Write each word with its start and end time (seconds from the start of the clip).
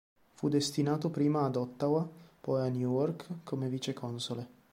Fu 0.33 0.49
destinato 0.49 1.11
prima 1.11 1.43
ad 1.43 1.55
Ottawa, 1.55 2.09
poi 2.41 2.65
a 2.65 2.71
Newark, 2.71 3.41
come 3.43 3.69
vice 3.69 3.93
console. 3.93 4.47